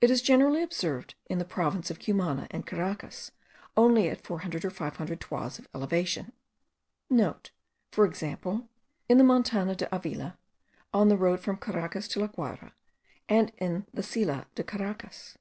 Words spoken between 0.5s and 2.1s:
observed in the province of